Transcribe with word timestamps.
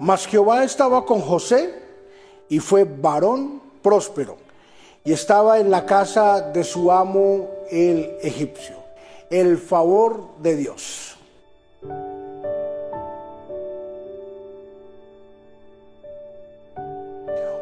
Mas 0.00 0.26
Jehová 0.26 0.64
estaba 0.64 1.04
con 1.04 1.20
José 1.20 1.74
y 2.48 2.58
fue 2.58 2.84
varón 2.84 3.60
próspero 3.82 4.38
y 5.04 5.12
estaba 5.12 5.60
en 5.60 5.70
la 5.70 5.84
casa 5.84 6.40
de 6.40 6.64
su 6.64 6.90
amo 6.90 7.50
el 7.70 8.16
egipcio. 8.22 8.76
El 9.28 9.58
favor 9.58 10.38
de 10.38 10.56
Dios. 10.56 11.18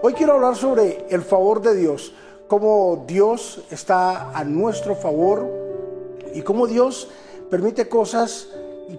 Hoy 0.00 0.12
quiero 0.12 0.34
hablar 0.34 0.54
sobre 0.54 1.06
el 1.10 1.22
favor 1.22 1.60
de 1.60 1.74
Dios, 1.74 2.12
cómo 2.46 3.04
Dios 3.04 3.64
está 3.72 4.30
a 4.30 4.44
nuestro 4.44 4.94
favor 4.94 5.44
y 6.32 6.42
cómo 6.42 6.68
Dios 6.68 7.08
permite 7.50 7.88
cosas 7.88 8.48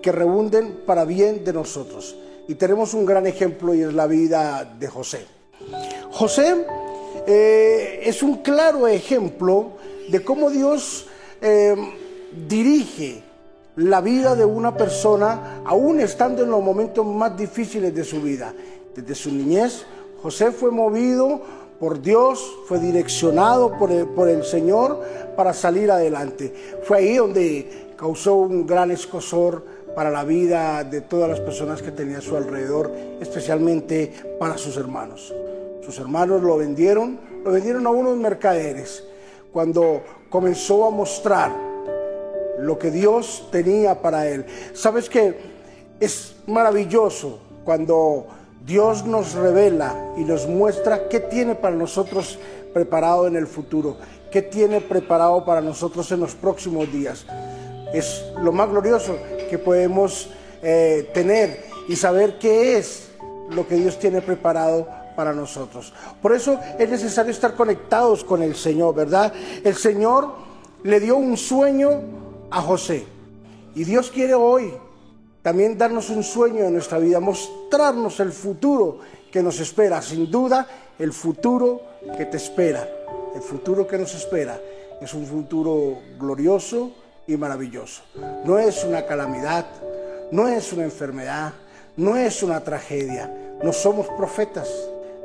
que 0.01 0.11
rebunden 0.11 0.83
para 0.85 1.05
bien 1.05 1.45
de 1.45 1.53
nosotros. 1.53 2.17
Y 2.49 2.55
tenemos 2.55 2.95
un 2.95 3.05
gran 3.05 3.27
ejemplo 3.27 3.75
y 3.75 3.83
es 3.83 3.93
la 3.93 4.07
vida 4.07 4.65
de 4.65 4.87
José. 4.87 5.23
José 6.09 6.65
eh, 7.27 8.01
es 8.03 8.23
un 8.23 8.37
claro 8.37 8.87
ejemplo 8.87 9.73
de 10.09 10.23
cómo 10.23 10.49
Dios 10.49 11.05
eh, 11.43 11.75
dirige 12.47 13.21
la 13.75 14.01
vida 14.01 14.33
de 14.33 14.45
una 14.45 14.75
persona, 14.75 15.61
aún 15.63 15.99
estando 15.99 16.41
en 16.41 16.49
los 16.49 16.63
momentos 16.63 17.05
más 17.05 17.37
difíciles 17.37 17.93
de 17.93 18.03
su 18.03 18.19
vida. 18.19 18.51
Desde 18.95 19.13
su 19.13 19.31
niñez, 19.31 19.85
José 20.23 20.49
fue 20.49 20.71
movido 20.71 21.41
por 21.79 22.01
Dios, 22.01 22.43
fue 22.65 22.79
direccionado 22.79 23.77
por 23.77 23.91
el, 23.91 24.07
por 24.07 24.27
el 24.27 24.43
Señor 24.43 25.03
para 25.35 25.53
salir 25.53 25.91
adelante. 25.91 26.51
Fue 26.83 26.97
ahí 26.97 27.17
donde 27.17 27.93
causó 27.95 28.37
un 28.37 28.65
gran 28.65 28.89
escosor 28.89 29.63
para 29.99 30.11
la 30.11 30.23
vida 30.23 30.85
de 30.85 31.01
todas 31.01 31.29
las 31.29 31.41
personas 31.41 31.81
que 31.81 31.91
tenía 31.91 32.19
a 32.19 32.21
su 32.21 32.37
alrededor, 32.37 32.89
especialmente 33.19 34.13
para 34.39 34.57
sus 34.57 34.77
hermanos. 34.77 35.35
Sus 35.83 35.99
hermanos 35.99 36.41
lo 36.41 36.55
vendieron, 36.55 37.19
lo 37.43 37.51
vendieron 37.51 37.85
a 37.85 37.89
unos 37.89 38.15
mercaderes. 38.15 39.03
Cuando 39.51 40.01
comenzó 40.29 40.85
a 40.85 40.89
mostrar 40.89 41.51
lo 42.59 42.79
que 42.79 42.91
Dios 42.91 43.49
tenía 43.51 44.01
para 44.01 44.25
él. 44.29 44.45
Sabes 44.71 45.09
que 45.09 45.35
es 45.99 46.33
maravilloso 46.47 47.39
cuando 47.65 48.25
Dios 48.65 49.05
nos 49.05 49.33
revela 49.33 50.13
y 50.15 50.23
nos 50.23 50.47
muestra 50.47 51.09
qué 51.09 51.19
tiene 51.19 51.55
para 51.55 51.75
nosotros 51.75 52.39
preparado 52.73 53.27
en 53.27 53.35
el 53.35 53.47
futuro, 53.47 53.97
qué 54.31 54.43
tiene 54.43 54.79
preparado 54.79 55.43
para 55.43 55.59
nosotros 55.59 56.09
en 56.13 56.21
los 56.21 56.35
próximos 56.35 56.89
días. 56.89 57.25
Es 57.93 58.23
lo 58.41 58.53
más 58.53 58.69
glorioso 58.69 59.17
que 59.49 59.57
podemos 59.57 60.29
eh, 60.61 61.09
tener 61.13 61.65
y 61.87 61.95
saber 61.95 62.37
qué 62.37 62.77
es 62.77 63.09
lo 63.49 63.67
que 63.67 63.75
Dios 63.75 63.97
tiene 63.97 64.21
preparado 64.21 64.87
para 65.15 65.33
nosotros. 65.33 65.91
Por 66.21 66.33
eso 66.33 66.59
es 66.77 66.89
necesario 66.89 67.31
estar 67.31 67.55
conectados 67.55 68.23
con 68.23 68.41
el 68.41 68.55
Señor, 68.55 68.95
¿verdad? 68.95 69.33
El 69.63 69.75
Señor 69.75 70.33
le 70.83 70.99
dio 70.99 71.17
un 71.17 71.35
sueño 71.35 71.89
a 72.49 72.61
José 72.61 73.05
y 73.75 73.83
Dios 73.83 74.11
quiere 74.11 74.33
hoy 74.33 74.73
también 75.41 75.77
darnos 75.77 76.09
un 76.09 76.23
sueño 76.23 76.65
en 76.65 76.73
nuestra 76.73 76.99
vida, 76.99 77.19
mostrarnos 77.19 78.19
el 78.19 78.31
futuro 78.31 78.99
que 79.31 79.41
nos 79.41 79.59
espera, 79.59 80.01
sin 80.01 80.29
duda 80.29 80.67
el 80.97 81.13
futuro 81.13 81.81
que 82.17 82.25
te 82.25 82.37
espera, 82.37 82.87
el 83.35 83.41
futuro 83.41 83.87
que 83.87 83.97
nos 83.97 84.13
espera 84.13 84.59
es 85.01 85.13
un 85.13 85.25
futuro 85.25 85.99
glorioso 86.19 86.91
y 87.29 87.37
maravilloso. 87.37 88.01
No 88.43 88.57
es 88.57 88.83
una 88.83 89.05
calamidad, 89.05 89.67
no 90.31 90.47
es 90.47 90.73
una 90.73 90.83
enfermedad, 90.83 91.53
no 91.95 92.17
es 92.17 92.41
una 92.41 92.61
tragedia, 92.63 93.31
no 93.63 93.71
somos 93.71 94.07
profetas 94.07 94.67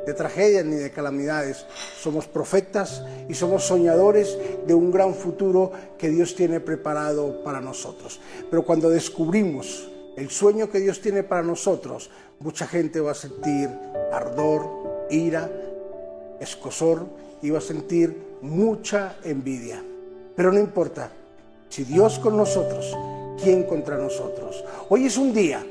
de 0.05 0.13
tragedias 0.13 0.63
ni 0.65 0.75
de 0.75 0.91
calamidades, 0.91 1.65
somos 1.99 2.27
profetas 2.27 3.03
y 3.27 3.33
somos 3.33 3.63
soñadores 3.63 4.37
de 4.67 4.73
un 4.75 4.91
gran 4.91 5.15
futuro 5.15 5.71
que 5.97 6.09
Dios 6.09 6.35
tiene 6.35 6.59
preparado 6.59 7.43
para 7.43 7.59
nosotros. 7.59 8.19
Pero 8.51 8.63
cuando 8.63 8.91
descubrimos 8.91 9.89
el 10.15 10.29
sueño 10.29 10.69
que 10.69 10.79
Dios 10.79 11.01
tiene 11.01 11.23
para 11.23 11.41
nosotros, 11.41 12.11
mucha 12.39 12.67
gente 12.67 12.99
va 12.99 13.13
a 13.13 13.15
sentir 13.15 13.67
ardor, 14.13 15.07
ira, 15.09 15.49
escosor 16.39 17.07
y 17.41 17.49
va 17.49 17.57
a 17.57 17.61
sentir 17.61 18.37
mucha 18.43 19.15
envidia. 19.23 19.83
Pero 20.35 20.51
no 20.51 20.59
importa, 20.59 21.09
si 21.75 21.83
Dios 21.83 22.19
con 22.19 22.37
nosotros, 22.37 22.95
¿quién 23.43 23.63
contra 23.63 23.97
nosotros? 23.97 24.63
Hoy 24.87 25.07
es 25.07 25.17
un 25.17 25.33
día 25.33 25.61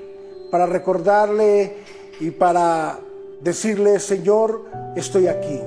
para 0.51 0.67
recordarle 0.67 1.77
y 2.21 2.31
para 2.31 2.99
decirle, 3.41 3.99
Señor, 3.99 4.67
estoy 4.95 5.29
aquí. 5.29 5.59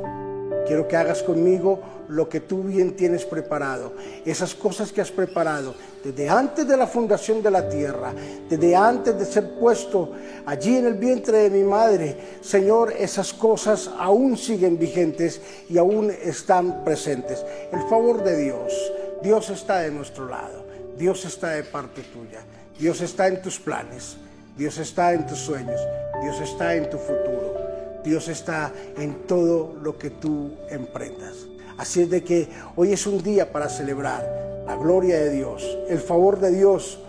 Quiero 0.67 0.87
que 0.87 0.95
hagas 0.95 1.23
conmigo 1.23 1.79
lo 2.09 2.29
que 2.29 2.39
tú 2.39 2.61
bien 2.61 2.95
tienes 2.95 3.25
preparado, 3.25 3.93
esas 4.25 4.53
cosas 4.53 4.91
que 4.91 5.01
has 5.01 5.09
preparado 5.09 5.73
desde 6.03 6.29
antes 6.29 6.67
de 6.67 6.77
la 6.77 6.85
fundación 6.85 7.41
de 7.41 7.49
la 7.49 7.67
tierra, 7.67 8.13
desde 8.47 8.75
antes 8.75 9.17
de 9.17 9.25
ser 9.25 9.55
puesto 9.55 10.11
allí 10.45 10.77
en 10.77 10.85
el 10.85 10.93
vientre 10.93 11.39
de 11.39 11.49
mi 11.49 11.63
madre, 11.63 12.15
Señor, 12.41 12.93
esas 12.95 13.33
cosas 13.33 13.89
aún 13.97 14.37
siguen 14.37 14.77
vigentes 14.77 15.41
y 15.67 15.79
aún 15.79 16.11
están 16.11 16.83
presentes. 16.85 17.43
El 17.73 17.81
favor 17.89 18.23
de 18.23 18.37
Dios, 18.37 18.91
Dios 19.21 19.49
está 19.49 19.79
de 19.79 19.91
nuestro 19.91 20.27
lado, 20.27 20.65
Dios 20.97 21.25
está 21.25 21.51
de 21.51 21.63
parte 21.63 22.01
tuya, 22.01 22.41
Dios 22.79 23.01
está 23.01 23.27
en 23.27 23.41
tus 23.41 23.59
planes, 23.59 24.17
Dios 24.57 24.77
está 24.77 25.13
en 25.13 25.25
tus 25.25 25.39
sueños, 25.39 25.79
Dios 26.21 26.39
está 26.41 26.75
en 26.75 26.89
tu 26.89 26.97
futuro. 26.97 27.67
Dios 28.07 28.29
está 28.29 28.71
en 28.97 29.27
todo 29.27 29.75
lo 29.81 29.97
que 29.97 30.09
tú 30.09 30.51
emprendas. 30.69 31.45
Así 31.77 32.03
es 32.03 32.09
de 32.09 32.23
que 32.23 32.47
hoy 32.77 32.93
es 32.93 33.05
un 33.05 33.21
día 33.21 33.51
para 33.51 33.67
celebrar 33.67 34.63
la 34.65 34.77
gloria 34.77 35.19
de 35.19 35.31
Dios, 35.31 35.77
el 35.89 35.99
favor 35.99 36.39
de 36.39 36.51
Dios, 36.51 36.99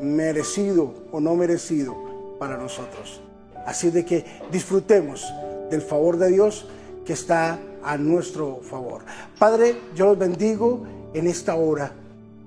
merecido 0.00 0.92
o 1.12 1.20
no 1.20 1.34
merecido 1.34 1.96
para 2.38 2.58
nosotros. 2.58 3.22
Así 3.64 3.86
es 3.86 3.94
de 3.94 4.04
que 4.04 4.24
disfrutemos 4.52 5.24
del 5.70 5.80
favor 5.80 6.18
de 6.18 6.28
Dios 6.28 6.66
que 7.06 7.14
está 7.14 7.58
a 7.82 7.96
nuestro 7.96 8.60
favor. 8.62 9.02
Padre, 9.38 9.76
yo 9.94 10.06
los 10.06 10.18
bendigo 10.18 10.84
en 11.14 11.26
esta 11.26 11.54
hora. 11.54 11.92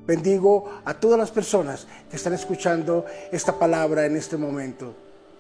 Bendigo 0.05 0.69
a 0.85 0.93
todas 0.93 1.17
las 1.17 1.31
personas 1.31 1.87
que 2.09 2.15
están 2.15 2.33
escuchando 2.33 3.05
esta 3.31 3.57
palabra 3.57 4.05
en 4.05 4.15
este 4.15 4.37
momento. 4.37 4.93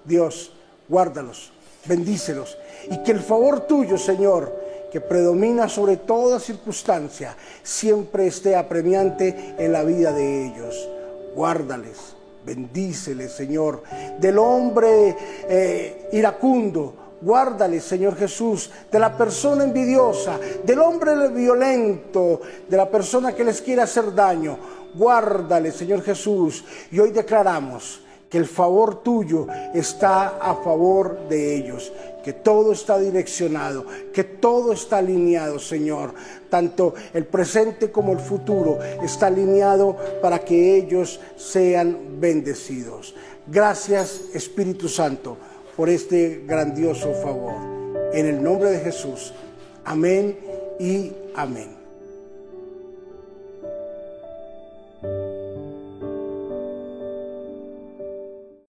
Dios, 0.03 0.51
guárdalos, 0.89 1.51
bendícelos 1.85 2.57
y 2.89 3.01
que 3.03 3.11
el 3.11 3.19
favor 3.19 3.61
tuyo, 3.61 3.97
Señor, 3.97 4.67
que 4.91 5.01
predomina 5.01 5.69
sobre 5.69 5.97
toda 5.97 6.39
circunstancia, 6.39 7.35
siempre 7.63 8.27
esté 8.27 8.55
apremiante 8.55 9.55
en 9.57 9.71
la 9.71 9.83
vida 9.83 10.11
de 10.11 10.47
ellos. 10.47 10.89
Guárdales, 11.35 12.15
bendíceles, 12.45 13.31
Señor. 13.33 13.83
Del 14.19 14.37
hombre 14.37 15.15
eh, 15.49 16.09
iracundo, 16.13 17.06
Guárdales, 17.21 17.83
Señor 17.83 18.15
Jesús, 18.15 18.69
de 18.91 18.99
la 18.99 19.15
persona 19.17 19.63
envidiosa, 19.63 20.39
del 20.63 20.79
hombre 20.79 21.29
violento, 21.29 22.41
de 22.67 22.77
la 22.77 22.89
persona 22.89 23.33
que 23.33 23.43
les 23.43 23.61
quiere 23.61 23.81
hacer 23.81 24.13
daño. 24.13 24.57
Guárdales, 24.93 25.75
Señor 25.75 26.01
Jesús. 26.03 26.63
Y 26.91 26.99
hoy 26.99 27.11
declaramos 27.11 28.01
que 28.29 28.37
el 28.37 28.45
favor 28.45 29.03
tuyo 29.03 29.47
está 29.73 30.37
a 30.39 30.55
favor 30.55 31.27
de 31.29 31.55
ellos, 31.55 31.91
que 32.23 32.33
todo 32.33 32.73
está 32.73 32.97
direccionado, 32.99 33.85
que 34.13 34.23
todo 34.23 34.73
está 34.73 34.97
alineado, 34.97 35.59
Señor. 35.59 36.13
Tanto 36.49 36.93
el 37.13 37.25
presente 37.25 37.91
como 37.91 38.11
el 38.11 38.19
futuro 38.19 38.79
está 39.01 39.27
alineado 39.27 39.95
para 40.21 40.39
que 40.39 40.75
ellos 40.75 41.19
sean 41.37 42.19
bendecidos. 42.19 43.15
Gracias, 43.47 44.21
Espíritu 44.33 44.89
Santo, 44.89 45.37
por 45.77 45.89
este 45.89 46.41
grandioso 46.45 47.13
favor. 47.13 47.53
En 48.11 48.25
el 48.25 48.43
nombre 48.43 48.71
de 48.71 48.79
Jesús. 48.79 49.31
Amén 49.85 50.37
y 50.79 51.13
amén. 51.35 51.76